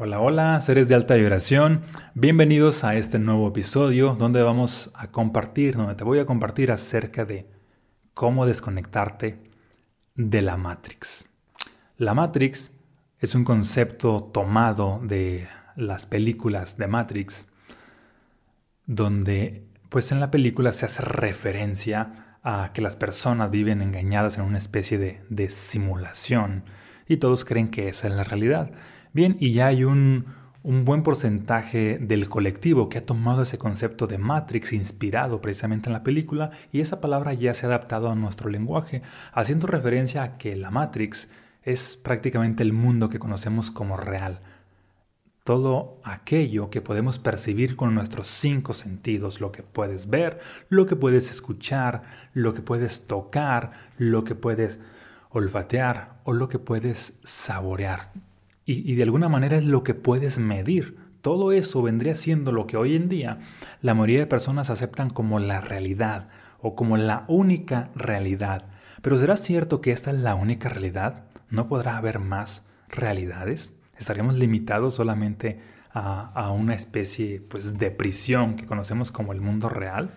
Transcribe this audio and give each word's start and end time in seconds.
Hola, 0.00 0.20
hola, 0.20 0.60
seres 0.60 0.86
de 0.86 0.94
alta 0.94 1.16
vibración. 1.16 1.82
Bienvenidos 2.14 2.84
a 2.84 2.94
este 2.94 3.18
nuevo 3.18 3.48
episodio 3.48 4.14
donde 4.14 4.42
vamos 4.42 4.92
a 4.94 5.10
compartir, 5.10 5.74
donde 5.74 5.96
te 5.96 6.04
voy 6.04 6.20
a 6.20 6.24
compartir 6.24 6.70
acerca 6.70 7.24
de 7.24 7.50
cómo 8.14 8.46
desconectarte 8.46 9.42
de 10.14 10.40
la 10.40 10.56
Matrix. 10.56 11.26
La 11.96 12.14
Matrix 12.14 12.70
es 13.18 13.34
un 13.34 13.42
concepto 13.42 14.22
tomado 14.22 15.00
de 15.02 15.48
las 15.74 16.06
películas 16.06 16.76
de 16.76 16.86
Matrix, 16.86 17.48
donde 18.86 19.66
pues 19.88 20.12
en 20.12 20.20
la 20.20 20.30
película 20.30 20.72
se 20.72 20.86
hace 20.86 21.02
referencia 21.02 22.36
a 22.44 22.70
que 22.72 22.82
las 22.82 22.94
personas 22.94 23.50
viven 23.50 23.82
engañadas 23.82 24.38
en 24.38 24.44
una 24.44 24.58
especie 24.58 24.96
de, 24.96 25.20
de 25.28 25.50
simulación 25.50 26.62
y 27.08 27.16
todos 27.16 27.44
creen 27.44 27.68
que 27.68 27.88
esa 27.88 28.06
es 28.06 28.14
la 28.14 28.22
realidad. 28.22 28.70
Bien, 29.12 29.36
y 29.38 29.52
ya 29.52 29.68
hay 29.68 29.84
un, 29.84 30.26
buen 30.62 31.02
porcentaje 31.02 31.98
del 31.98 32.28
colectivo 32.28 32.90
que 32.90 32.98
ha 32.98 33.06
tomado 33.06 33.42
ese 33.42 33.56
concepto 33.56 34.06
de 34.06 34.18
Matrix 34.18 34.74
inspirado 34.74 35.40
precisamente 35.40 35.88
en 35.88 35.94
la 35.94 36.02
película 36.02 36.50
y 36.72 36.80
esa 36.80 37.00
palabra 37.00 37.32
ya 37.32 37.54
se 37.54 37.64
ha 37.64 37.70
adaptado 37.70 38.10
a 38.10 38.14
nuestro 38.14 38.50
lenguaje, 38.50 39.02
haciendo 39.32 39.66
referencia 39.66 40.22
a 40.22 40.36
que 40.36 40.56
la 40.56 40.70
Matrix 40.70 41.28
es 41.62 41.96
prácticamente 41.96 42.62
el 42.62 42.74
mundo 42.74 43.08
que 43.08 43.18
conocemos 43.18 43.70
como 43.70 43.96
real. 43.96 44.40
Todo 45.42 46.00
aquello 46.04 46.68
que 46.68 46.82
podemos 46.82 47.18
percibir 47.18 47.74
con 47.74 47.94
nuestros 47.94 48.28
cinco 48.28 48.74
sentidos, 48.74 49.40
lo 49.40 49.52
que 49.52 49.62
puedes 49.62 50.10
ver, 50.10 50.38
lo 50.68 50.84
que 50.84 50.96
puedes 50.96 51.30
escuchar, 51.30 52.02
lo 52.34 52.52
que 52.52 52.60
puedes 52.60 53.06
tocar, 53.06 53.72
lo 53.96 54.24
que 54.24 54.34
puedes 54.34 54.78
olfatear 55.30 56.20
o 56.24 56.34
lo 56.34 56.50
que 56.50 56.58
puedes 56.58 57.18
saborear 57.24 58.12
y, 58.70 58.96
de 58.96 59.02
alguna 59.02 59.30
manera 59.30 59.56
es 59.56 59.64
lo 59.64 59.82
que 59.82 59.94
puedes 59.94 60.38
medir. 60.38 60.98
Todo 61.22 61.52
eso 61.52 61.80
vendría 61.80 62.14
siendo 62.14 62.52
lo 62.52 62.66
que 62.66 62.76
hoy 62.76 62.96
en 62.96 63.08
día 63.08 63.38
la 63.80 63.94
mayoría 63.94 64.20
de 64.20 64.26
personas 64.26 64.68
aceptan 64.68 65.08
como 65.08 65.38
la 65.38 65.62
realidad 65.62 66.28
o 66.60 66.74
como 66.74 66.98
la 66.98 67.24
única 67.28 67.88
realidad. 67.94 68.66
Pero 69.00 69.18
¿será 69.18 69.36
cierto 69.36 69.80
que 69.80 69.92
esta 69.92 70.10
es 70.10 70.18
la 70.18 70.34
única 70.34 70.68
realidad? 70.68 71.24
¿No 71.48 71.66
podrá 71.66 71.96
haber 71.96 72.18
más 72.18 72.66
realidades? 72.90 73.72
¿Estaríamos 73.96 74.38
limitados 74.38 74.96
solamente 74.96 75.60
a, 75.90 76.30
a, 76.34 76.50
una 76.50 76.74
especie 76.74 77.40
pues, 77.40 77.78
de 77.78 77.90
prisión 77.90 78.54
que 78.54 78.66
conocemos 78.66 79.10
como 79.10 79.32
el 79.32 79.40
mundo 79.40 79.70
real? 79.70 80.10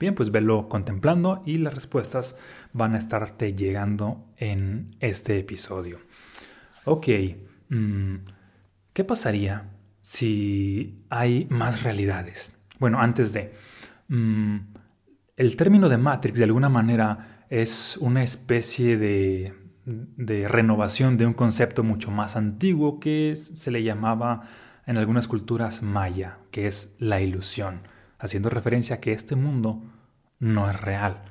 Bien, 0.00 0.14
pues 0.14 0.30
velo 0.30 0.70
contemplando 0.70 1.42
y 1.44 1.58
las 1.58 1.74
respuestas 1.74 2.36
van 2.72 2.94
a 2.94 2.98
estarte 2.98 3.52
llegando 3.52 4.24
en 4.38 4.96
este 5.00 5.38
episodio. 5.38 5.98
Ok, 6.86 7.08
¿qué 8.92 9.04
pasaría 9.04 9.70
si 10.00 11.04
hay 11.10 11.46
más 11.50 11.82
realidades? 11.82 12.52
Bueno, 12.78 13.00
antes 13.00 13.32
de... 13.32 13.54
Mm, 14.08 14.56
el 15.36 15.56
término 15.56 15.88
de 15.88 15.98
Matrix 15.98 16.38
de 16.38 16.44
alguna 16.44 16.68
manera 16.68 17.44
es 17.48 17.96
una 17.98 18.24
especie 18.24 18.96
de, 18.96 19.54
de, 19.84 20.48
renovación 20.48 21.16
de 21.16 21.26
un 21.26 21.32
concepto 21.32 21.84
mucho 21.84 22.10
más 22.10 22.34
antiguo 22.34 22.98
que 22.98 23.36
se 23.36 23.70
le 23.70 23.84
llamaba 23.84 24.42
en 24.86 24.96
algunas 24.96 25.28
culturas 25.28 25.82
maya, 25.82 26.38
que 26.50 26.66
es 26.66 26.94
la 26.98 27.20
ilusión, 27.20 27.82
haciendo 28.18 28.50
referencia 28.50 28.96
a 28.96 29.00
que 29.00 29.12
este 29.12 29.36
mundo 29.36 29.84
no 30.40 30.68
es 30.68 30.80
real 30.80 31.22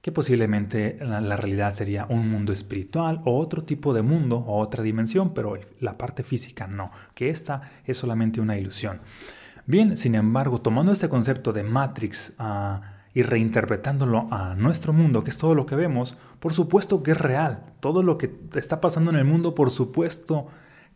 que 0.00 0.12
posiblemente 0.12 0.96
la, 1.00 1.36
realidad 1.36 1.74
sería 1.74 2.06
un 2.08 2.30
mundo 2.30 2.52
espiritual 2.52 3.20
o 3.24 3.38
otro 3.38 3.64
tipo 3.64 3.92
de 3.92 4.02
mundo 4.02 4.38
o 4.38 4.58
otra 4.58 4.82
dimensión, 4.82 5.34
pero 5.34 5.58
la 5.80 5.98
parte 5.98 6.22
física 6.22 6.66
no, 6.66 6.92
que 7.14 7.30
esta 7.30 7.62
es 7.84 7.96
solamente 7.96 8.40
una 8.40 8.56
ilusión. 8.56 9.00
Bien, 9.66 9.96
sin 9.96 10.14
embargo, 10.14 10.60
tomando 10.60 10.92
este 10.92 11.08
concepto 11.08 11.52
de 11.52 11.62
Matrix 11.62 12.32
ah, 12.38 12.80
y 13.12 13.22
reinterpretándolo 13.22 14.28
a 14.30 14.54
nuestro 14.54 14.92
mundo, 14.92 15.24
que 15.24 15.30
es 15.30 15.36
todo 15.36 15.54
lo 15.54 15.66
que 15.66 15.74
vemos, 15.74 16.16
por 16.40 16.54
supuesto 16.54 17.02
que 17.02 17.10
es 17.10 17.18
real. 17.18 17.64
Todo 17.80 18.02
lo 18.02 18.16
que 18.16 18.34
está 18.54 18.80
pasando 18.80 19.10
en 19.10 19.16
el 19.16 19.24
mundo, 19.24 19.54
por 19.54 19.70
supuesto 19.70 20.46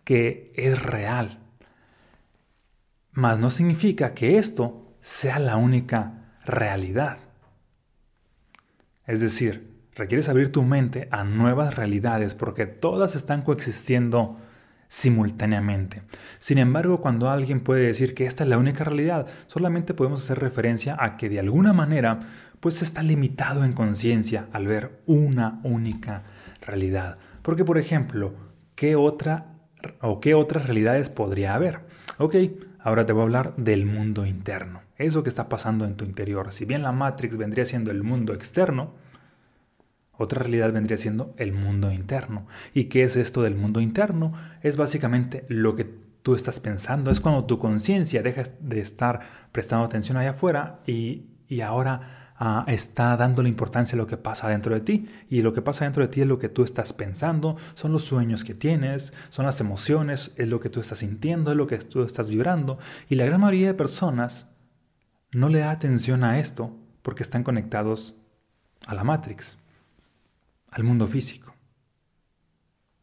que 0.04 0.52
es 0.56 0.80
real. 0.80 1.40
Mas 3.10 3.38
no 3.38 3.50
significa 3.50 4.14
que 4.14 4.38
esto 4.38 4.94
sea 5.00 5.38
la 5.38 5.56
única 5.56 6.32
realidad. 6.44 7.18
Es 9.06 9.20
decir, 9.20 9.72
requieres 9.94 10.28
abrir 10.28 10.52
tu 10.52 10.62
mente 10.62 11.08
a 11.10 11.24
nuevas 11.24 11.74
realidades 11.74 12.34
porque 12.34 12.66
todas 12.66 13.14
están 13.14 13.42
coexistiendo 13.42 14.38
simultáneamente. 14.88 16.02
Sin 16.38 16.58
embargo, 16.58 17.00
cuando 17.00 17.30
alguien 17.30 17.60
puede 17.60 17.86
decir 17.86 18.14
que 18.14 18.26
esta 18.26 18.44
es 18.44 18.50
la 18.50 18.58
única 18.58 18.84
realidad, 18.84 19.26
solamente 19.46 19.94
podemos 19.94 20.22
hacer 20.22 20.38
referencia 20.38 20.96
a 20.98 21.16
que 21.16 21.28
de 21.28 21.40
alguna 21.40 21.72
manera 21.72 22.20
pues 22.60 22.82
está 22.82 23.02
limitado 23.02 23.64
en 23.64 23.72
conciencia 23.72 24.48
al 24.52 24.66
ver 24.66 25.02
una 25.06 25.60
única 25.64 26.24
realidad. 26.60 27.18
Porque 27.40 27.64
por 27.64 27.78
ejemplo, 27.78 28.34
¿qué 28.74 28.94
otra 28.94 29.51
o 30.00 30.20
qué 30.20 30.34
otras 30.34 30.66
realidades 30.66 31.08
podría 31.08 31.54
haber? 31.54 31.80
Ok, 32.18 32.36
ahora 32.80 33.06
te 33.06 33.12
voy 33.12 33.20
a 33.20 33.24
hablar 33.24 33.56
del 33.56 33.86
mundo 33.86 34.26
interno. 34.26 34.82
Eso 34.96 35.22
que 35.22 35.28
está 35.28 35.48
pasando 35.48 35.84
en 35.84 35.96
tu 35.96 36.04
interior. 36.04 36.52
Si 36.52 36.64
bien 36.64 36.82
la 36.82 36.92
Matrix 36.92 37.36
vendría 37.36 37.66
siendo 37.66 37.90
el 37.90 38.02
mundo 38.02 38.34
externo, 38.34 38.92
otra 40.16 40.40
realidad 40.40 40.72
vendría 40.72 40.96
siendo 40.98 41.34
el 41.36 41.52
mundo 41.52 41.90
interno. 41.90 42.46
¿Y 42.74 42.84
qué 42.84 43.02
es 43.02 43.16
esto 43.16 43.42
del 43.42 43.56
mundo 43.56 43.80
interno? 43.80 44.32
Es 44.62 44.76
básicamente 44.76 45.44
lo 45.48 45.74
que 45.74 45.84
tú 46.22 46.34
estás 46.34 46.60
pensando. 46.60 47.10
Es 47.10 47.20
cuando 47.20 47.44
tu 47.44 47.58
conciencia 47.58 48.22
deja 48.22 48.44
de 48.60 48.80
estar 48.80 49.20
prestando 49.50 49.84
atención 49.84 50.16
allá 50.16 50.30
afuera 50.30 50.80
y, 50.86 51.26
ahora 51.64 52.21
ah, 52.44 52.64
está 52.66 53.16
dando 53.16 53.40
la 53.40 53.48
importancia 53.48 53.94
a 53.94 53.98
lo 53.98 54.08
que 54.08 54.16
pasa 54.16 54.48
dentro 54.48 54.74
de 54.74 54.80
ti. 54.80 55.08
Y 55.30 55.42
lo 55.42 55.52
que 55.52 55.62
pasa 55.62 55.84
dentro 55.84 56.02
de 56.02 56.08
ti 56.08 56.22
es 56.22 56.26
lo 56.26 56.40
que 56.40 56.48
tú 56.48 56.64
estás 56.64 56.92
pensando, 56.92 57.56
son 57.74 57.92
los 57.92 58.04
sueños 58.04 58.42
que 58.42 58.54
tienes, 58.54 59.12
son 59.30 59.46
las 59.46 59.60
emociones, 59.60 60.32
es 60.36 60.48
lo 60.48 60.58
que 60.58 60.68
tú 60.68 60.80
estás 60.80 60.98
sintiendo, 60.98 61.52
es 61.52 61.56
lo 61.56 61.68
que 61.68 61.78
tú 61.78 62.02
estás 62.02 62.28
vibrando. 62.28 62.78
Y 63.08 63.14
la 63.14 63.26
gran 63.26 63.40
mayoría 63.40 63.68
de 63.68 63.74
personas 63.74 64.48
no 65.30 65.48
le 65.48 65.60
da 65.60 65.70
atención 65.70 66.24
a 66.24 66.40
esto 66.40 66.76
porque 67.02 67.22
están 67.22 67.44
conectados 67.44 68.16
a 68.86 68.94
la 68.96 69.04
Matrix, 69.04 69.56
al 70.72 70.82
mundo 70.82 71.06
físico, 71.06 71.54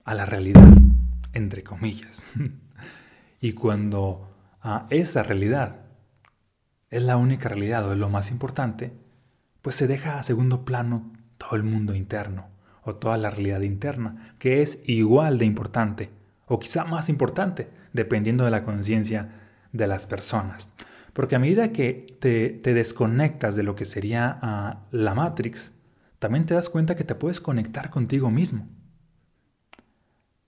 a 0.03 0.15
la 0.15 0.25
realidad, 0.25 0.67
entre 1.31 1.63
comillas. 1.63 2.21
y 3.39 3.53
cuando 3.53 4.35
a 4.61 4.85
esa 4.89 5.23
realidad 5.23 5.77
es 6.89 7.03
la 7.03 7.15
única 7.15 7.47
realidad 7.47 7.87
o 7.87 7.93
es 7.93 7.97
lo 7.97 8.09
más 8.09 8.31
importante, 8.31 8.91
pues 9.61 9.75
se 9.75 9.87
deja 9.87 10.19
a 10.19 10.23
segundo 10.23 10.65
plano 10.65 11.11
todo 11.37 11.55
el 11.55 11.63
mundo 11.63 11.95
interno 11.95 12.47
o 12.83 12.95
toda 12.95 13.17
la 13.17 13.29
realidad 13.29 13.61
interna, 13.61 14.35
que 14.39 14.61
es 14.61 14.79
igual 14.85 15.37
de 15.37 15.45
importante 15.45 16.09
o 16.47 16.59
quizá 16.59 16.83
más 16.85 17.09
importante, 17.09 17.69
dependiendo 17.93 18.45
de 18.45 18.51
la 18.51 18.63
conciencia 18.63 19.29
de 19.71 19.87
las 19.87 20.07
personas. 20.07 20.67
Porque 21.13 21.35
a 21.35 21.39
medida 21.39 21.71
que 21.71 22.17
te, 22.19 22.73
desconectas 22.73 23.55
de 23.55 23.63
lo 23.63 23.75
que 23.75 23.85
sería 23.85 24.39
ah, 24.41 24.85
la 24.91 25.13
Matrix, 25.13 25.71
también 26.17 26.45
te 26.45 26.53
das 26.53 26.69
cuenta 26.69 26.95
que 26.95 27.03
te 27.03 27.15
puedes 27.15 27.39
conectar 27.39 27.89
contigo 27.89 28.31
mismo. 28.31 28.67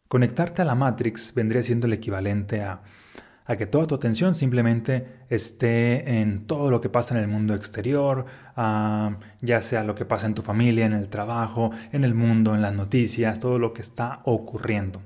Conectarte 0.08 0.62
a 0.62 0.66
la 0.66 0.76
Matrix 0.76 1.34
vendría 1.34 1.64
siendo 1.64 1.88
el 1.88 1.94
equivalente 1.94 2.62
a, 2.62 2.82
a 3.46 3.56
que 3.56 3.66
toda 3.66 3.88
tu 3.88 3.96
atención 3.96 4.36
simplemente 4.36 5.08
esté 5.30 6.20
en 6.20 6.46
todo 6.46 6.70
lo 6.70 6.82
que 6.82 6.90
pasa 6.90 7.16
en 7.16 7.22
el 7.22 7.28
mundo 7.28 7.56
exterior, 7.56 8.26
ah, 8.56 9.18
ya 9.42 9.62
sea 9.62 9.84
lo 9.84 9.96
que 9.96 10.06
pasa 10.06 10.28
en 10.28 10.36
tu 10.36 10.42
familia, 10.42 10.86
en 10.86 10.94
el 10.94 11.10
trabajo, 11.10 11.72
en 11.92 12.04
el 12.04 12.14
mundo, 12.14 12.56
en 12.56 12.62
las 12.62 12.74
noticias, 12.74 13.40
todo 13.40 13.60
lo 13.60 13.74
que 13.74 13.82
está 13.82 14.22
ocurriendo. 14.26 15.02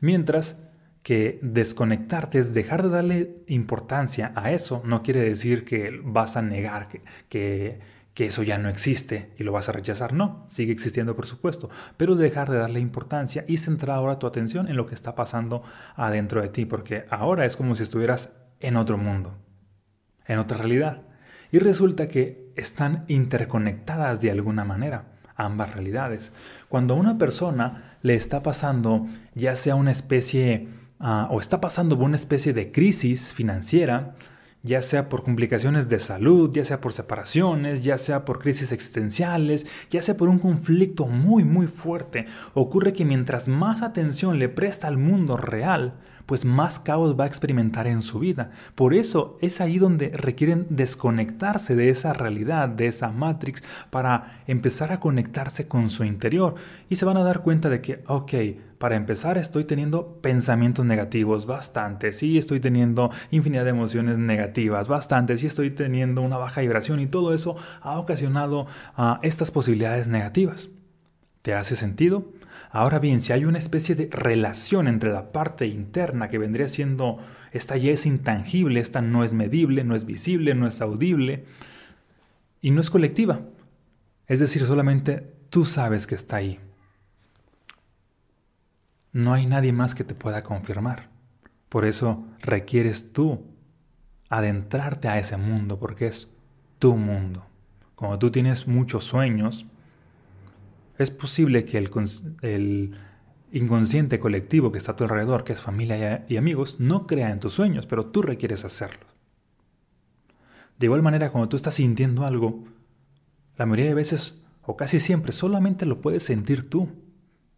Mientras 0.00 0.58
que 1.02 1.38
desconectarte 1.42 2.38
es 2.38 2.52
dejar 2.52 2.82
de 2.82 2.90
darle 2.90 3.36
importancia 3.46 4.32
a 4.34 4.52
eso, 4.52 4.82
no 4.84 5.02
quiere 5.02 5.22
decir 5.22 5.64
que 5.64 6.00
vas 6.04 6.36
a 6.36 6.42
negar 6.42 6.88
que, 6.88 7.02
que, 7.28 7.80
eso 8.26 8.42
ya 8.42 8.58
no 8.58 8.68
existe 8.68 9.32
y 9.38 9.44
lo 9.44 9.52
vas 9.52 9.68
a 9.68 9.72
rechazar, 9.72 10.12
no, 10.12 10.44
sigue 10.48 10.72
existiendo 10.72 11.14
por 11.14 11.26
supuesto, 11.26 11.70
pero 11.96 12.16
dejar 12.16 12.50
de 12.50 12.58
darle 12.58 12.80
importancia 12.80 13.44
y 13.46 13.58
centrar 13.58 13.96
ahora 13.96 14.18
tu 14.18 14.26
atención 14.26 14.68
en 14.68 14.76
lo 14.76 14.86
que 14.86 14.94
está 14.94 15.14
pasando 15.14 15.62
adentro 15.96 16.42
de 16.42 16.48
ti, 16.48 16.64
porque 16.64 17.04
ahora 17.10 17.44
es 17.44 17.56
como 17.56 17.76
si 17.76 17.82
estuvieras 17.82 18.30
en 18.60 18.76
otro 18.76 18.98
mundo, 18.98 19.36
en 20.26 20.38
otra 20.38 20.58
realidad. 20.58 21.02
Y 21.52 21.58
resulta 21.58 22.08
que 22.08 22.52
están 22.56 23.04
interconectadas 23.08 24.20
de 24.20 24.30
alguna 24.30 24.64
manera 24.64 25.12
ambas 25.36 25.72
realidades. 25.72 26.32
Cuando 26.68 26.94
a 26.94 26.96
una 26.96 27.16
persona 27.16 27.96
le 28.02 28.14
está 28.14 28.42
pasando 28.42 29.06
ya 29.34 29.54
sea 29.54 29.76
una 29.76 29.92
especie 29.92 30.68
Ah, 31.00 31.28
o 31.30 31.38
está 31.38 31.60
pasando 31.60 31.96
por 31.96 32.06
una 32.06 32.16
especie 32.16 32.52
de 32.52 32.72
crisis 32.72 33.32
financiera, 33.32 34.16
ya 34.62 34.82
sea 34.82 35.08
por 35.08 35.22
complicaciones 35.22 35.88
de 35.88 35.98
salud, 35.98 36.50
ya 36.52 36.64
sea 36.64 36.80
por 36.80 36.92
separaciones, 36.92 37.82
ya 37.82 37.98
sea 37.98 38.24
por 38.24 38.40
crisis 38.40 38.72
existenciales, 38.72 39.66
ya 39.90 40.02
sea 40.02 40.16
por 40.16 40.28
un 40.28 40.38
conflicto 40.38 41.06
muy 41.06 41.44
muy 41.44 41.66
fuerte, 41.66 42.26
ocurre 42.54 42.92
que 42.92 43.04
mientras 43.04 43.48
más 43.48 43.82
atención 43.82 44.38
le 44.38 44.48
presta 44.48 44.88
al 44.88 44.98
mundo 44.98 45.36
real, 45.36 45.94
pues 46.28 46.44
más 46.44 46.78
caos 46.78 47.18
va 47.18 47.24
a 47.24 47.26
experimentar 47.26 47.86
en 47.86 48.02
su 48.02 48.18
vida. 48.18 48.50
Por 48.74 48.92
eso 48.92 49.38
es 49.40 49.62
ahí 49.62 49.78
donde 49.78 50.10
requieren 50.10 50.66
desconectarse 50.68 51.74
de 51.74 51.88
esa 51.88 52.12
realidad, 52.12 52.68
de 52.68 52.86
esa 52.86 53.08
matrix, 53.08 53.62
para 53.88 54.42
empezar 54.46 54.92
a 54.92 55.00
conectarse 55.00 55.68
con 55.68 55.88
su 55.88 56.04
interior. 56.04 56.54
Y 56.90 56.96
se 56.96 57.06
van 57.06 57.16
a 57.16 57.22
dar 57.22 57.40
cuenta 57.40 57.70
de 57.70 57.80
que, 57.80 58.04
ok, 58.06 58.34
para 58.76 58.96
empezar 58.96 59.38
estoy 59.38 59.64
teniendo 59.64 60.20
pensamientos 60.20 60.84
negativos 60.84 61.46
bastantes 61.46 62.22
y 62.22 62.36
estoy 62.36 62.60
teniendo 62.60 63.10
infinidad 63.30 63.64
de 63.64 63.70
emociones 63.70 64.18
negativas 64.18 64.86
bastantes 64.86 65.42
y 65.42 65.46
estoy 65.46 65.70
teniendo 65.70 66.20
una 66.20 66.36
baja 66.36 66.60
vibración 66.60 67.00
y 67.00 67.06
todo 67.06 67.32
eso 67.32 67.56
ha 67.80 67.98
ocasionado 67.98 68.66
ah, 68.98 69.18
estas 69.22 69.50
posibilidades 69.50 70.08
negativas. 70.08 70.68
¿Te 71.40 71.54
hace 71.54 71.74
sentido? 71.74 72.26
Ahora 72.70 72.98
bien, 72.98 73.20
si 73.20 73.32
hay 73.32 73.44
una 73.44 73.58
especie 73.58 73.94
de 73.94 74.08
relación 74.10 74.88
entre 74.88 75.10
la 75.10 75.32
parte 75.32 75.66
interna 75.66 76.28
que 76.28 76.38
vendría 76.38 76.68
siendo, 76.68 77.18
esta 77.52 77.76
ya 77.76 77.90
es 77.90 78.04
intangible, 78.04 78.80
esta 78.80 79.00
no 79.00 79.24
es 79.24 79.32
medible, 79.32 79.84
no 79.84 79.94
es 79.94 80.04
visible, 80.04 80.54
no 80.54 80.66
es 80.66 80.80
audible 80.80 81.44
y 82.60 82.70
no 82.70 82.80
es 82.80 82.90
colectiva. 82.90 83.40
Es 84.26 84.40
decir, 84.40 84.64
solamente 84.66 85.32
tú 85.48 85.64
sabes 85.64 86.06
que 86.06 86.14
está 86.14 86.36
ahí. 86.36 86.60
No 89.12 89.32
hay 89.32 89.46
nadie 89.46 89.72
más 89.72 89.94
que 89.94 90.04
te 90.04 90.14
pueda 90.14 90.42
confirmar. 90.42 91.08
Por 91.70 91.86
eso 91.86 92.26
requieres 92.40 93.12
tú 93.12 93.44
adentrarte 94.28 95.08
a 95.08 95.18
ese 95.18 95.38
mundo, 95.38 95.78
porque 95.78 96.06
es 96.06 96.28
tu 96.78 96.94
mundo. 96.96 97.46
Como 97.94 98.18
tú 98.18 98.30
tienes 98.30 98.68
muchos 98.68 99.04
sueños, 99.04 99.66
es 100.98 101.10
posible 101.10 101.64
que 101.64 101.78
el, 101.78 102.96
inconsciente 103.50 104.20
colectivo 104.20 104.72
que 104.72 104.78
está 104.78 104.92
a 104.92 104.96
tu 104.96 105.04
alrededor, 105.04 105.42
que 105.44 105.54
es 105.54 105.60
familia 105.60 106.26
y 106.28 106.36
amigos, 106.36 106.80
no 106.80 107.06
crea 107.06 107.30
en 107.30 107.40
tus 107.40 107.54
sueños, 107.54 107.86
pero 107.86 108.06
tú 108.06 108.20
requieres 108.20 108.64
hacerlo. 108.64 109.06
De 110.78 110.86
igual 110.86 111.02
manera, 111.02 111.30
cuando 111.30 111.48
tú 111.48 111.56
estás 111.56 111.74
sintiendo 111.74 112.26
algo, 112.26 112.64
la 113.56 113.64
mayoría 113.64 113.86
de 113.86 113.94
veces, 113.94 114.42
o 114.62 114.76
casi 114.76 115.00
siempre, 115.00 115.32
solamente 115.32 115.86
lo 115.86 116.02
puedes 116.02 116.24
sentir 116.24 116.68
tú. 116.68 116.88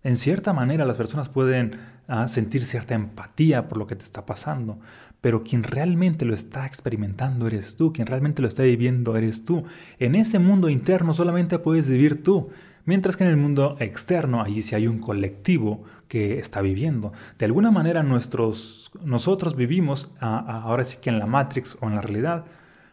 En 0.02 0.16
cierta 0.16 0.52
manera 0.54 0.86
las 0.86 0.96
personas 0.96 1.28
pueden 1.28 1.76
ah, 2.08 2.26
sentir 2.26 2.64
cierta 2.64 2.94
empatía 2.94 3.68
por 3.68 3.76
lo 3.76 3.86
que 3.86 3.96
te 3.96 4.04
está 4.04 4.24
pasando, 4.24 4.78
pero 5.20 5.42
quien 5.42 5.62
realmente 5.62 6.24
lo 6.24 6.34
está 6.34 6.66
experimentando 6.66 7.46
eres 7.46 7.76
tú, 7.76 7.92
quien 7.92 8.06
realmente 8.06 8.40
lo 8.40 8.48
está 8.48 8.62
viviendo 8.62 9.16
eres 9.16 9.44
tú. 9.44 9.64
En 9.98 10.14
ese 10.14 10.38
mundo 10.38 10.70
interno 10.70 11.12
solamente 11.12 11.58
puedes 11.58 11.86
vivir 11.86 12.22
tú, 12.22 12.48
mientras 12.86 13.18
que 13.18 13.24
en 13.24 13.30
el 13.30 13.36
mundo 13.36 13.76
externo 13.78 14.42
allí 14.42 14.62
sí 14.62 14.74
hay 14.74 14.86
un 14.86 15.00
colectivo 15.00 15.84
que 16.08 16.38
está 16.38 16.62
viviendo. 16.62 17.12
De 17.38 17.44
alguna 17.44 17.70
manera 17.70 18.02
nuestros, 18.02 18.90
nosotros 19.04 19.54
vivimos 19.54 20.10
ah, 20.20 20.42
ah, 20.48 20.62
ahora 20.64 20.84
sí 20.84 20.96
que 20.98 21.10
en 21.10 21.18
la 21.18 21.26
Matrix 21.26 21.76
o 21.80 21.88
en 21.88 21.96
la 21.96 22.00
realidad 22.00 22.46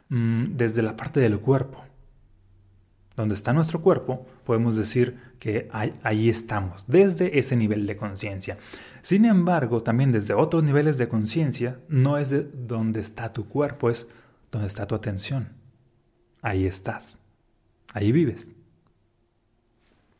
mm, 0.09 0.57
desde 0.57 0.81
la 0.81 0.97
parte 0.97 1.21
del 1.21 1.39
cuerpo 1.39 1.86
donde 3.17 3.33
está 3.33 3.51
nuestro 3.51 3.81
cuerpo, 3.81 4.27
podemos 4.45 4.75
decir 4.75 5.19
que 5.39 5.67
ahí, 5.71 6.29
estamos, 6.29 6.85
desde 6.87 7.39
ese 7.39 7.55
nivel 7.55 7.87
de 7.87 7.97
conciencia. 7.97 8.59
Sin 9.01 9.25
embargo, 9.25 9.81
también 9.81 10.11
desde 10.11 10.35
otros 10.35 10.63
niveles 10.63 10.99
de 10.99 11.09
conciencia, 11.09 11.79
no 11.89 12.19
es 12.19 12.29
de 12.29 12.43
donde 12.43 12.99
está 12.99 13.33
tu 13.33 13.49
cuerpo, 13.49 13.89
es 13.89 14.07
donde 14.51 14.67
está 14.67 14.85
tu 14.85 14.93
atención. 14.93 15.49
Ahí 16.43 16.67
estás, 16.67 17.17
ahí 17.91 18.11
vives. 18.11 18.51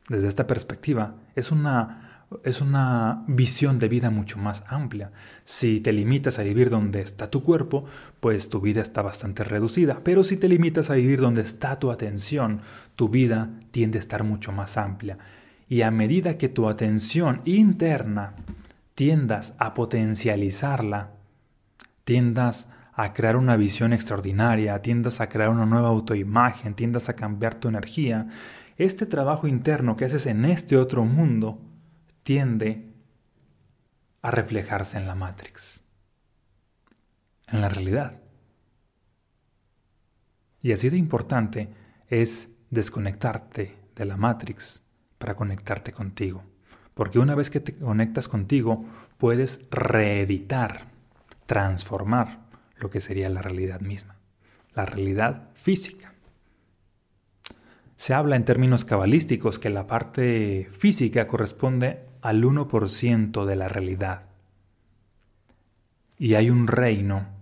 Desde 0.10 0.28
esta 0.28 0.48
perspectiva, 0.48 1.18
es 1.36 1.52
una 1.52 2.17
es 2.44 2.60
una 2.60 3.24
visión 3.28 3.80
de 3.80 3.88
vida 3.88 4.10
mucho 4.10 4.38
más 4.38 4.64
amplia. 4.68 5.12
Si 5.46 5.80
te 5.80 5.94
limitas 5.94 6.40
a 6.40 6.44
vivir 6.44 6.70
donde 6.70 7.02
está 7.02 7.30
tu 7.30 7.42
cuerpo, 7.42 7.86
pues 8.20 8.50
tu 8.50 8.60
vida 8.60 8.82
está 8.82 9.02
bastante 9.02 9.44
reducida, 9.44 10.02
pero 10.04 10.24
si 10.24 10.36
te 10.36 10.50
limitas 10.50 10.90
a 10.90 10.96
vivir 10.96 11.22
donde 11.22 11.42
está 11.42 11.80
tu 11.80 11.90
atención, 11.90 12.62
tu 12.96 13.10
vida 13.10 13.52
tiende 13.72 13.98
a 13.98 14.02
estar 14.02 14.24
mucho 14.24 14.52
más 14.52 14.78
amplia. 14.78 15.18
Y 15.70 15.82
a 15.82 15.92
medida 15.92 16.38
que 16.38 16.50
tu 16.50 16.68
atención 16.68 17.42
interna 17.46 18.34
tiendas 18.96 19.54
a 19.58 19.74
potencializarla, 19.74 21.12
tiendas 22.04 22.68
a 22.94 23.14
crear 23.14 23.38
una 23.38 23.56
visión 23.58 23.94
extraordinaria, 23.94 24.82
tiendas 24.82 25.22
a 25.22 25.30
crear 25.30 25.50
una 25.50 25.66
nueva 25.66 25.90
autoimagen, 25.90 26.74
tiendas 26.74 27.10
a 27.10 27.16
cambiar 27.16 27.56
tu 27.56 27.68
energía, 27.68 28.28
este 28.78 29.06
trabajo 29.06 29.48
interno 29.48 29.96
que 29.96 30.06
haces 30.06 30.26
en 30.26 30.46
este 30.46 30.78
otro 30.78 31.06
mundo 31.06 31.60
tiende 32.28 32.84
a 34.22 34.32
reflejarse 34.32 34.98
en 34.98 35.08
la 35.08 35.16
Matrix, 35.16 35.82
en 37.48 37.62
la 37.62 37.70
realidad. 37.70 38.20
Y 40.62 40.74
así 40.74 40.90
de 40.90 40.98
importante 40.98 41.70
es 42.10 42.50
desconectarte 42.70 43.78
de 43.96 44.04
la 44.04 44.18
Matrix 44.18 44.84
para 45.18 45.38
conectarte 45.38 45.94
contigo. 45.94 46.44
Porque 46.94 47.18
una 47.18 47.34
vez 47.34 47.50
que 47.50 47.62
te 47.62 47.78
conectas 47.78 48.28
contigo, 48.28 48.84
puedes 49.18 49.62
reeditar, 49.72 50.88
transformar 51.46 52.42
lo 52.76 52.90
que 52.90 53.00
sería 53.00 53.30
la 53.30 53.42
realidad 53.42 53.80
misma, 53.80 54.18
la 54.74 54.86
realidad 54.86 55.52
física. 55.54 56.14
Se 57.96 58.14
habla 58.14 58.36
en 58.36 58.44
términos 58.44 58.84
cabalísticos 58.84 59.60
que 59.60 59.70
la 59.70 59.88
parte 59.88 60.70
física 60.74 61.30
corresponde 61.30 62.06
al 62.22 62.44
1% 62.44 63.46
de 63.46 63.56
la 63.56 63.68
realidad. 63.68 64.30
Y 66.18 66.34
hay 66.34 66.50
un 66.50 66.68
reino 66.68 67.38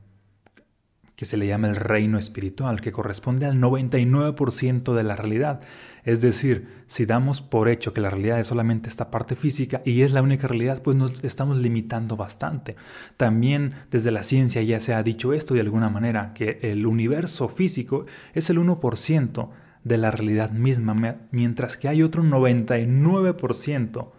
que 1.15 1.25
se 1.25 1.37
le 1.37 1.47
llama 1.47 1.67
el 1.67 1.77
reino 1.77 2.17
espiritual, 2.17 2.81
que 2.81 2.91
corresponde 2.91 3.45
al 3.45 3.55
99% 3.55 4.93
de 4.93 5.03
la 5.03 5.15
realidad. 5.15 5.61
Es 6.03 6.19
decir, 6.19 6.67
si 6.87 7.05
damos 7.05 7.41
por 7.41 7.69
hecho 7.69 7.93
que 7.93 8.01
la 8.01 8.09
realidad 8.09 8.39
es 8.39 8.47
solamente 8.47 8.89
esta 8.89 9.11
parte 9.11 9.35
física 9.35 9.81
y 9.85 10.01
es 10.01 10.11
la 10.11 10.21
única 10.21 10.47
realidad, 10.47 10.81
pues 10.81 10.97
nos 10.97 11.23
estamos 11.23 11.57
limitando 11.57 12.17
bastante. 12.17 12.75
También 13.15 13.75
desde 13.91 14.11
la 14.11 14.23
ciencia 14.23 14.61
ya 14.61 14.81
se 14.81 14.93
ha 14.93 15.03
dicho 15.03 15.31
esto 15.31 15.53
de 15.53 15.61
alguna 15.61 15.89
manera, 15.89 16.33
que 16.33 16.59
el 16.61 16.85
universo 16.85 17.47
físico 17.47 18.05
es 18.33 18.49
el 18.49 18.57
1% 18.59 19.49
de 19.85 19.97
la 19.97 20.11
realidad 20.11 20.51
misma, 20.51 21.17
mientras 21.31 21.77
que 21.77 21.87
hay 21.87 22.03
otro 22.03 22.23
99% 22.23 24.11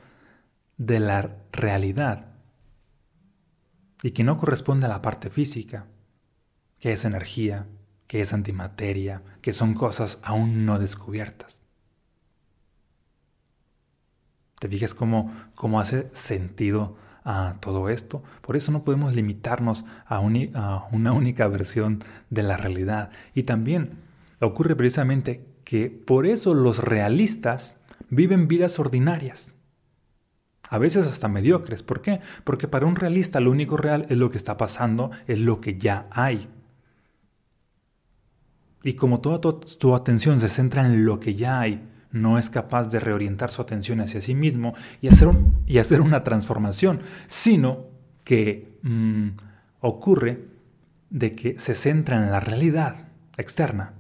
de 0.77 1.01
la 1.01 1.37
realidad 1.53 2.37
y 4.03 4.11
que 4.11 4.25
no 4.25 4.39
corresponde 4.39 4.87
a 4.87 4.91
la 4.91 5.03
parte 5.03 5.31
física, 5.31 5.87
que 6.79 6.93
es 6.93 7.05
energía, 7.05 7.67
que 8.07 8.21
es 8.21 8.33
antimateria, 8.33 9.23
que 9.41 9.53
son 9.53 9.75
cosas 9.75 10.21
aún 10.23 10.67
no 10.67 10.79
descubiertas. 10.79 11.63
¿Te 14.59 14.69
fijas 14.69 14.95
cómo, 14.95 15.35
cómo 15.55 15.81
hace 15.81 16.09
sentido 16.13 16.97
a 17.25 17.57
todo 17.61 17.89
esto? 17.89 18.23
Por 18.43 18.57
eso 18.57 18.73
no 18.73 18.85
podemos 18.85 19.15
limitarnos 19.15 19.85
a, 20.07 20.17
a 20.17 20.89
una 20.93 21.13
única 21.13 21.49
versión 21.49 22.03
de 22.31 22.43
la 22.43 22.57
realidad. 22.57 23.11
Y 23.35 23.43
también 23.43 23.99
ocurre 24.41 24.77
precisamente 24.77 25.45
que 25.65 25.91
por 25.91 26.27
eso 26.27 26.55
los 26.55 26.79
realistas 26.79 27.77
viven 28.09 28.47
vidas 28.47 28.79
ordinarias 28.79 29.53
a 30.69 30.79
veces 30.79 31.07
hasta 31.07 31.29
mediocres. 31.29 31.83
¿Por 31.83 32.01
qué? 32.01 32.21
Porque 32.45 32.69
para 32.69 32.87
un 32.87 32.97
realista 32.97 33.41
lo 33.41 33.51
único 33.51 33.77
real 33.77 34.07
es 34.09 34.17
lo 34.17 34.31
que 34.31 34.39
está 34.39 34.57
pasando, 34.57 35.11
es 35.27 35.41
lo 35.41 35.61
que 35.61 35.79
ya 35.79 36.07
hay. 36.11 36.49
Y 38.83 38.95
como 38.95 39.21
toda 39.21 39.41
tu, 39.41 39.95
atención 39.95 40.41
se 40.41 40.49
centra 40.49 40.87
en 40.87 41.05
lo 41.05 41.19
que 41.19 41.35
ya 41.35 41.61
hay, 41.61 41.89
no 42.13 42.39
es 42.39 42.51
capaz 42.51 42.89
de 42.91 43.01
reorientar 43.01 43.51
su 43.51 43.61
atención 43.61 44.01
hacia 44.01 44.21
sí 44.21 44.35
mismo 44.35 44.75
y 45.01 45.09
hacer, 45.09 45.29
y 45.67 45.79
hacer 45.79 46.01
una 46.01 46.23
transformación, 46.23 47.01
sino 47.29 47.87
que 48.23 48.79
mm, 48.83 49.29
ocurre 49.81 50.47
de 51.11 51.33
que 51.33 51.59
se 51.59 51.75
centra 51.75 52.17
en 52.17 52.31
la 52.31 52.41
realidad 52.41 53.09
externa 53.37 53.95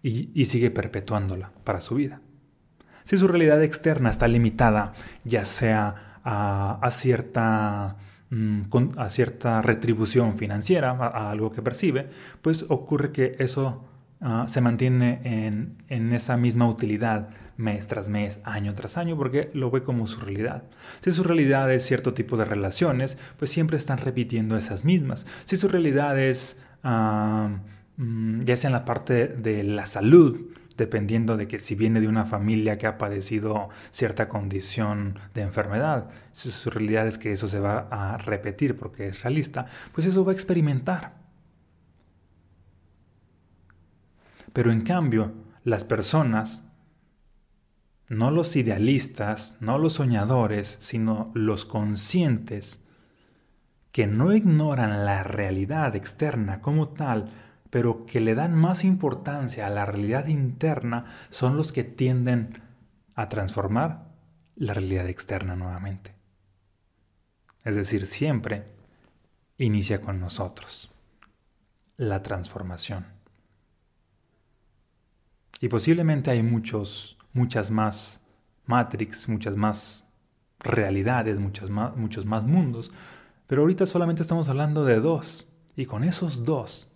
y 0.00 0.44
sigue 0.46 0.70
perpetuándola 0.70 1.52
para 1.64 1.80
su 1.80 1.96
vida. 1.96 2.22
Si 3.08 3.16
su 3.16 3.26
realidad 3.26 3.62
externa 3.62 4.10
está 4.10 4.28
limitada, 4.28 4.92
ya 5.24 5.46
sea 5.46 6.20
a, 6.22 6.86
cierta 6.90 7.96
mm, 8.28 8.64
a 8.98 9.08
cierta 9.08 9.62
retribución 9.62 10.36
financiera, 10.36 10.90
a, 10.90 11.30
algo 11.30 11.50
que 11.50 11.62
percibe, 11.62 12.10
pues 12.42 12.66
ocurre 12.68 13.10
que 13.10 13.34
eso 13.38 13.82
ah, 14.20 14.44
se 14.46 14.60
mantiene 14.60 15.22
en, 15.24 15.78
en, 15.88 16.12
esa 16.12 16.36
misma 16.36 16.68
utilidad 16.68 17.30
mes 17.56 17.86
tras 17.88 18.10
mes, 18.10 18.40
año 18.44 18.74
tras 18.74 18.98
año, 18.98 19.16
porque 19.16 19.50
lo 19.54 19.70
ve 19.70 19.82
como 19.82 20.06
su 20.06 20.20
realidad. 20.20 20.64
Si 21.00 21.10
su 21.10 21.22
realidad 21.22 21.72
es 21.72 21.86
cierto 21.86 22.12
tipo 22.12 22.36
de 22.36 22.44
relaciones, 22.44 23.16
pues 23.38 23.50
siempre 23.50 23.78
están 23.78 23.96
repitiendo 23.96 24.58
esas 24.58 24.84
mismas. 24.84 25.24
Si 25.46 25.56
su 25.56 25.68
realidad 25.68 26.20
es, 26.20 26.58
ah, 26.84 27.48
mm, 27.96 28.42
ya 28.42 28.54
sea 28.58 28.68
en 28.68 28.74
la 28.74 28.84
parte 28.84 29.28
de 29.28 29.62
la 29.62 29.86
salud, 29.86 30.57
dependiendo 30.78 31.36
de 31.36 31.48
que 31.48 31.58
si 31.58 31.74
viene 31.74 32.00
de 32.00 32.08
una 32.08 32.24
familia 32.24 32.78
que 32.78 32.86
ha 32.86 32.96
padecido 32.96 33.68
cierta 33.90 34.28
condición 34.28 35.18
de 35.34 35.42
enfermedad, 35.42 36.08
si 36.32 36.52
su 36.52 36.70
realidad 36.70 37.06
es 37.06 37.18
que 37.18 37.32
eso 37.32 37.48
se 37.48 37.60
va 37.60 37.88
a 37.90 38.16
repetir 38.16 38.76
porque 38.76 39.08
es 39.08 39.22
realista, 39.22 39.66
pues 39.92 40.06
eso 40.06 40.24
va 40.24 40.32
a 40.32 40.34
experimentar. 40.34 41.16
Pero 44.52 44.70
en 44.72 44.82
cambio, 44.82 45.32
las 45.64 45.84
personas, 45.84 46.62
no 48.08 48.30
los 48.30 48.54
idealistas, 48.54 49.56
no 49.60 49.78
los 49.78 49.94
soñadores, 49.94 50.78
sino 50.80 51.32
los 51.34 51.64
conscientes, 51.64 52.80
que 53.90 54.06
no 54.06 54.32
ignoran 54.32 55.04
la 55.04 55.24
realidad 55.24 55.96
externa 55.96 56.60
como 56.60 56.90
tal, 56.90 57.32
pero 57.70 58.06
que 58.06 58.20
le 58.20 58.34
dan 58.34 58.54
más 58.54 58.84
importancia 58.84 59.66
a 59.66 59.70
la 59.70 59.86
realidad 59.86 60.26
interna, 60.26 61.04
son 61.30 61.56
los 61.56 61.72
que 61.72 61.84
tienden 61.84 62.62
a 63.14 63.28
transformar 63.28 64.08
la 64.56 64.74
realidad 64.74 65.08
externa 65.08 65.56
nuevamente. 65.56 66.14
Es 67.64 67.74
decir, 67.74 68.06
siempre 68.06 68.66
inicia 69.58 70.00
con 70.00 70.20
nosotros 70.20 70.90
la 71.96 72.22
transformación. 72.22 73.06
Y 75.60 75.68
posiblemente 75.68 76.30
hay 76.30 76.42
muchos, 76.42 77.18
muchas 77.32 77.70
más 77.70 78.20
Matrix, 78.66 79.28
muchas 79.28 79.56
más 79.56 80.06
realidades, 80.60 81.38
muchos 81.38 81.70
más, 81.70 81.96
muchos 81.96 82.24
más 82.26 82.44
mundos, 82.44 82.92
pero 83.46 83.62
ahorita 83.62 83.86
solamente 83.86 84.22
estamos 84.22 84.48
hablando 84.48 84.84
de 84.84 85.00
dos. 85.00 85.48
Y 85.74 85.86
con 85.86 86.04
esos 86.04 86.44
dos, 86.44 86.88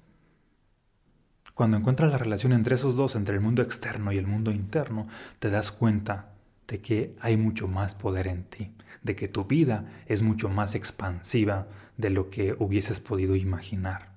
cuando 1.62 1.76
encuentras 1.76 2.10
la 2.10 2.18
relación 2.18 2.52
entre 2.52 2.74
esos 2.74 2.96
dos, 2.96 3.14
entre 3.14 3.36
el 3.36 3.40
mundo 3.40 3.62
externo 3.62 4.10
y 4.10 4.18
el 4.18 4.26
mundo 4.26 4.50
interno, 4.50 5.06
te 5.38 5.48
das 5.48 5.70
cuenta 5.70 6.32
de 6.66 6.80
que 6.80 7.14
hay 7.20 7.36
mucho 7.36 7.68
más 7.68 7.94
poder 7.94 8.26
en 8.26 8.42
ti, 8.42 8.72
de 9.02 9.14
que 9.14 9.28
tu 9.28 9.44
vida 9.44 10.02
es 10.06 10.22
mucho 10.22 10.48
más 10.48 10.74
expansiva 10.74 11.68
de 11.96 12.10
lo 12.10 12.30
que 12.30 12.56
hubieses 12.58 12.98
podido 12.98 13.36
imaginar. 13.36 14.10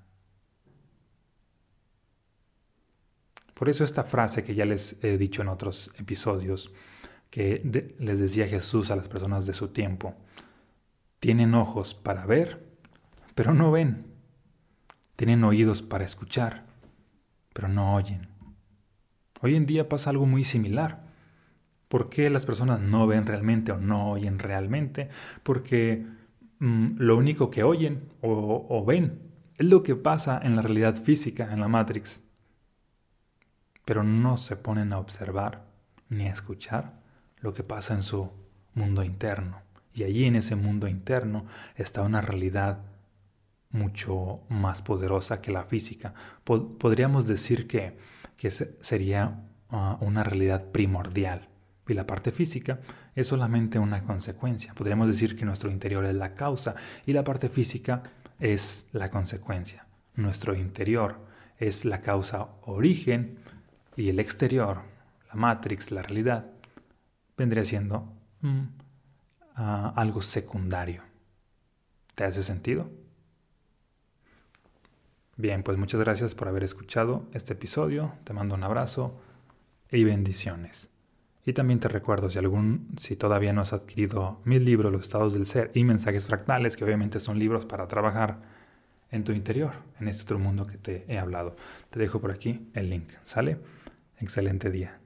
Por 3.54 3.70
eso 3.70 3.84
esta 3.84 4.04
frase 4.04 4.44
que 4.44 4.56
ya 4.56 4.66
les 4.66 4.98
he 5.04 5.20
dicho 5.20 5.44
en 5.44 5.50
otros 5.50 5.92
episodios, 6.00 6.74
que 7.30 7.94
les 8.00 8.20
decía 8.20 8.48
Jesús 8.48 8.90
a 8.90 8.96
las 8.96 9.08
personas 9.08 9.46
de 9.46 9.54
su 9.54 9.68
tiempo, 9.68 10.16
tienen 11.20 11.54
ojos 11.54 11.94
para 11.94 12.26
ver, 12.26 12.66
pero 13.36 13.54
no 13.54 13.70
ven. 13.70 14.08
Tienen 15.16 15.44
oídos 15.44 15.84
para 15.84 16.06
escuchar, 16.06 16.66
pero 17.56 17.70
no 17.70 17.96
oyen. 17.96 18.28
Hoy 19.40 19.56
en 19.56 19.66
día 19.66 19.88
pasa 19.88 20.10
algo 20.10 20.26
muy 20.26 20.44
similar. 20.44 21.06
¿Por 21.88 22.10
qué 22.10 22.30
las 22.30 22.46
personas 22.46 22.82
no 22.82 23.08
ven 23.08 23.26
realmente 23.26 23.72
o 23.72 23.78
no 23.78 24.10
oyen 24.12 24.40
realmente? 24.40 25.08
Porque 25.42 26.06
mm, 26.60 26.98
lo 26.98 27.16
único 27.16 27.52
que 27.52 27.64
oyen 27.64 28.10
o, 28.20 28.68
o 28.70 28.84
ven 28.84 29.22
es 29.58 29.68
lo 29.68 29.84
que 29.84 29.96
pasa 29.96 30.38
en 30.44 30.58
la 30.58 30.64
realidad 30.64 30.96
física, 30.96 31.54
en 31.54 31.62
la 31.62 31.70
Matrix. 31.70 32.22
Pero 33.86 34.04
no 34.04 34.36
se 34.36 34.58
ponen 34.58 34.92
a 34.92 35.00
observar 35.00 35.66
ni 36.10 36.28
a 36.28 36.34
escuchar 36.34 37.00
lo 37.38 37.54
que 37.54 37.64
pasa 37.64 37.94
en 37.94 38.04
su 38.04 38.32
mundo 38.74 39.02
interno. 39.02 39.62
Y 39.94 40.04
allí 40.04 40.26
en 40.26 40.36
ese 40.36 40.58
mundo 40.58 40.90
interno 40.90 41.46
está 41.78 42.02
una 42.02 42.20
realidad 42.20 42.80
mucho 43.76 44.42
más 44.50 44.82
poderosa 44.82 45.42
que 45.42 45.52
la 45.52 45.64
física. 45.64 46.14
podríamos 46.44 47.28
decir 47.28 47.68
que, 47.68 47.98
que 48.38 48.50
sería 48.50 49.44
ah, 49.70 49.98
una 50.02 50.24
realidad 50.24 50.72
primordial. 50.72 51.50
Y 51.88 51.94
la 51.94 52.08
parte 52.08 52.32
física 52.32 52.80
es 53.14 53.28
solamente 53.28 53.78
una 53.78 54.04
consecuencia. 54.04 54.74
Podríamos 54.74 55.08
decir 55.08 55.36
que 55.36 55.46
nuestro 55.46 55.70
interior 55.70 56.04
es 56.06 56.16
la 56.16 56.34
causa 56.34 56.74
y 57.06 57.14
la 57.14 57.24
parte 57.24 57.50
física 57.50 58.02
es 58.40 58.88
la 58.92 59.12
consecuencia. 59.12 59.86
Nuestro 60.16 60.56
interior 60.56 61.20
es 61.60 61.86
la 61.86 62.02
causa 62.02 62.48
origen 62.64 63.38
y 63.96 64.10
el 64.10 64.20
exterior, 64.20 64.82
la 65.28 65.36
matrix, 65.36 65.92
la 65.92 66.02
realidad, 66.02 66.48
vendría 67.38 67.66
siendo 67.66 68.12
mm, 68.42 68.64
algo 69.56 70.22
secundario. 70.22 71.04
¿Te 72.16 72.24
hace 72.24 72.44
sentido? 72.44 72.90
Bien, 75.38 75.64
pues 75.64 75.78
muchas 75.78 76.00
gracias 76.00 76.34
por 76.34 76.48
haber 76.48 76.64
escuchado 76.64 77.28
este 77.34 77.54
episodio. 77.54 78.14
Te 78.24 78.32
mando 78.32 78.56
un 78.56 78.64
abrazo 78.64 79.20
y 79.92 80.06
bendiciones. 80.06 80.90
Y 81.46 81.54
también 81.54 81.80
te 81.80 81.90
recuerdo, 81.90 82.30
si, 82.30 82.40
algún, 82.40 82.88
si 82.98 83.18
todavía 83.18 83.52
no 83.52 83.62
has 83.62 83.74
adquirido 83.74 84.40
mis 84.46 84.62
libros, 84.62 84.94
Los 84.94 85.02
estados 85.02 85.34
del 85.34 85.46
ser 85.46 85.72
y 85.74 85.84
Mensajes 85.84 86.28
fractales, 86.28 86.78
que 86.78 86.86
obviamente 86.86 87.20
son 87.20 87.38
libros 87.38 87.66
para 87.66 87.88
trabajar 87.88 88.40
en 89.12 89.26
tu 89.26 89.34
interior, 89.34 89.74
en 90.00 90.08
este 90.08 90.24
otro 90.24 90.40
mundo 90.40 90.66
que 90.66 90.78
te 90.78 91.06
he 91.10 91.20
hablado. 91.20 91.58
Te 91.90 92.00
dejo 92.00 92.22
por 92.22 92.32
aquí 92.32 92.70
el 92.74 92.90
link. 92.90 93.10
¿Sale? 93.26 93.60
Excelente 94.18 94.72
día. 94.72 95.00